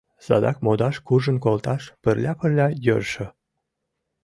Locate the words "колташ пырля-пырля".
1.43-2.67